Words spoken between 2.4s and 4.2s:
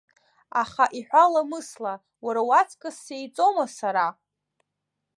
уаҵкыс сеиҵома сара?